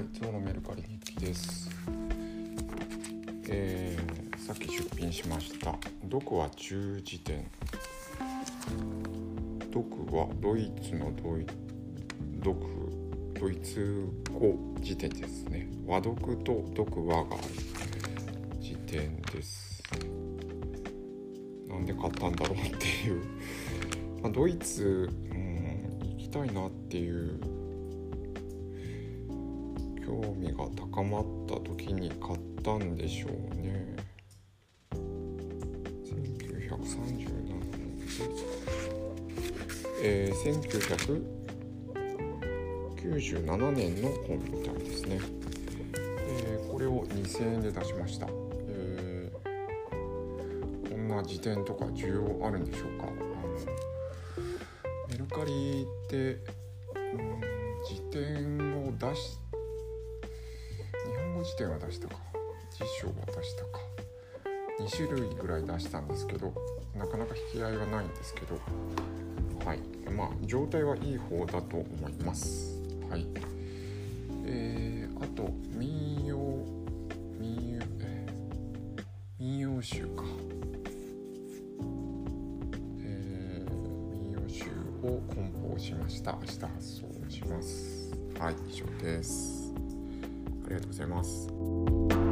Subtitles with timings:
[0.00, 1.70] い、今日のメルカリ日記です、
[3.48, 5.76] えーさっき出品しました
[6.10, 7.44] 「読は中辞典」
[9.70, 11.46] 読はドイツのドイ
[12.42, 12.58] 読
[13.38, 15.68] ドイツ語辞典ですね。
[15.86, 17.48] 和読と読和がある
[18.58, 19.82] 辞典です。
[21.68, 23.22] なんで買ったんだろうっていう、
[24.22, 27.57] まあ、ドイツ、うん、行きたいなっていう
[30.08, 33.94] 興味が高まった時に買ったんでしょうね。
[34.90, 37.52] 1937年
[40.02, 40.36] えー、
[43.12, 45.20] 1997年の本みたいですね、
[45.94, 48.28] えーこれを2000円で出しました、
[48.68, 49.38] えー
[50.88, 53.08] こんな辞典とか需要あるんでしょうか。
[53.08, 53.16] あの
[55.10, 56.18] メルカリって、う
[57.16, 57.40] ん、
[57.86, 59.47] 辞典を出し日本語
[61.48, 62.14] 辞典は出したか
[62.72, 63.80] 辞書は出したか
[64.80, 66.52] 2種類ぐらい出したんですけど
[66.96, 68.58] なかなか引き合いはないんですけど
[69.68, 69.80] はい。
[70.10, 72.80] まあ状態はいい方だと思います。
[73.10, 73.26] はい。
[74.46, 76.36] えー、あと民謡
[77.38, 79.04] 民謡えー
[79.38, 80.24] 民謡集か。
[83.02, 83.70] えー
[84.10, 84.64] 民謡集
[85.02, 86.32] を梱包しました。
[86.32, 88.10] 明日発送します。
[88.38, 89.57] はい以上です。
[90.68, 92.27] ありがとうございます。